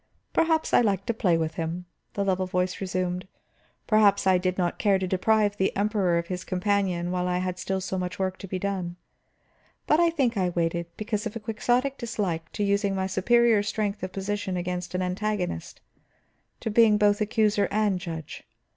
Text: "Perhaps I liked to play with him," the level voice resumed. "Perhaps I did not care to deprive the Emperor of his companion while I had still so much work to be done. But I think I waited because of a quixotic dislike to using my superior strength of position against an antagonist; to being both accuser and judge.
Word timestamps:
"Perhaps 0.33 0.73
I 0.73 0.81
liked 0.81 1.05
to 1.05 1.13
play 1.13 1.37
with 1.37 1.53
him," 1.61 1.85
the 2.15 2.25
level 2.25 2.47
voice 2.47 2.81
resumed. 2.81 3.27
"Perhaps 3.85 4.25
I 4.25 4.39
did 4.39 4.57
not 4.57 4.79
care 4.79 4.97
to 4.97 5.05
deprive 5.05 5.55
the 5.57 5.77
Emperor 5.77 6.17
of 6.17 6.25
his 6.25 6.43
companion 6.43 7.11
while 7.11 7.27
I 7.27 7.37
had 7.37 7.59
still 7.59 7.79
so 7.79 7.99
much 7.99 8.17
work 8.17 8.39
to 8.39 8.47
be 8.47 8.57
done. 8.57 8.95
But 9.85 9.99
I 9.99 10.09
think 10.09 10.37
I 10.37 10.49
waited 10.49 10.87
because 10.97 11.27
of 11.27 11.35
a 11.35 11.39
quixotic 11.39 11.99
dislike 11.99 12.51
to 12.53 12.63
using 12.63 12.95
my 12.95 13.05
superior 13.05 13.61
strength 13.61 14.01
of 14.01 14.11
position 14.11 14.57
against 14.57 14.95
an 14.95 15.03
antagonist; 15.03 15.81
to 16.61 16.71
being 16.71 16.97
both 16.97 17.21
accuser 17.21 17.67
and 17.69 17.99
judge. 17.99 18.41